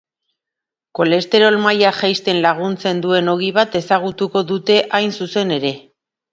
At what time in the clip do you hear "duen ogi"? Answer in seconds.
3.05-3.53